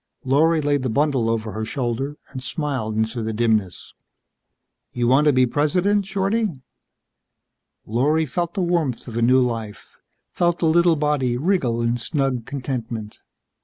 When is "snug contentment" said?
11.97-13.19